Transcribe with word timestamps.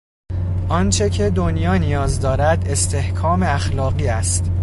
آنچه 0.69 1.09
که 1.09 1.29
دنیا 1.29 1.77
نیاز 1.77 2.19
دارد 2.21 2.67
استحکام 2.67 3.43
اخلاقی 3.43 4.07
است. 4.07 4.51